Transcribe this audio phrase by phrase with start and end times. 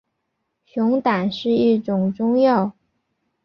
[0.65, 2.71] 熊胆是一种中药。